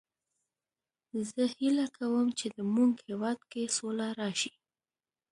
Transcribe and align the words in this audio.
زه 1.29 1.43
هیله 1.57 1.85
کوم 1.97 2.27
چې 2.39 2.47
د 2.55 2.57
مونږ 2.73 2.93
هیواد 3.07 3.39
کې 3.51 3.73
سوله 3.77 4.07
راشي 4.19 4.53